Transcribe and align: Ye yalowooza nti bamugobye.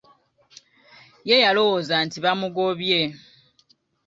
Ye 1.27 1.35
yalowooza 1.45 1.95
nti 2.05 2.17
bamugobye. 2.23 2.99